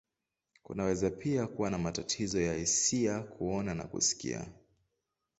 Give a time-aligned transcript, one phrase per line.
[0.63, 4.47] Kunaweza pia kuwa na matatizo ya hisia, kuona, na kusikia.